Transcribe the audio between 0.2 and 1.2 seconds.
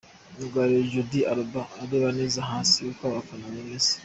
Myugariro Jordi